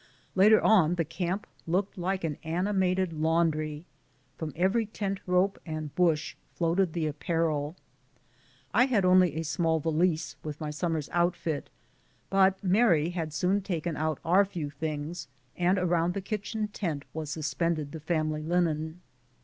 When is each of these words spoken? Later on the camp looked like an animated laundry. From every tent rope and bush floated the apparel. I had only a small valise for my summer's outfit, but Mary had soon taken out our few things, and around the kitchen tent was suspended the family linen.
Later 0.33 0.59
on 0.59 0.95
the 0.95 1.05
camp 1.05 1.45
looked 1.67 1.95
like 1.95 2.23
an 2.23 2.39
animated 2.43 3.13
laundry. 3.13 3.85
From 4.35 4.51
every 4.55 4.87
tent 4.87 5.19
rope 5.27 5.59
and 5.63 5.93
bush 5.93 6.35
floated 6.55 6.93
the 6.93 7.05
apparel. 7.05 7.75
I 8.73 8.87
had 8.87 9.05
only 9.05 9.35
a 9.35 9.43
small 9.43 9.79
valise 9.79 10.37
for 10.41 10.55
my 10.59 10.71
summer's 10.71 11.07
outfit, 11.11 11.69
but 12.31 12.63
Mary 12.63 13.09
had 13.11 13.31
soon 13.31 13.61
taken 13.61 13.95
out 13.95 14.19
our 14.25 14.43
few 14.43 14.71
things, 14.71 15.27
and 15.55 15.77
around 15.77 16.15
the 16.15 16.19
kitchen 16.21 16.69
tent 16.69 17.05
was 17.13 17.29
suspended 17.29 17.91
the 17.91 17.99
family 17.99 18.41
linen. 18.41 19.01